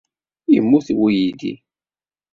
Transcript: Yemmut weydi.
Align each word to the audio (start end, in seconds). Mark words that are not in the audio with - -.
Yemmut 0.53 0.87
weydi. 0.97 1.51